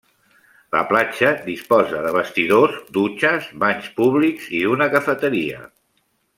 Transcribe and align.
La 0.75 0.79
platja 0.91 1.33
disposa 1.49 1.99
de 2.07 2.13
vestidors, 2.15 2.81
dutxes 2.97 3.53
i 3.53 3.63
banys 3.67 3.93
públics 4.01 4.51
i 4.61 4.63
d'una 4.67 4.93
cafeteria. 4.99 5.65